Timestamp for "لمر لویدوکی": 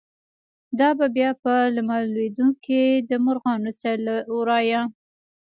1.75-2.83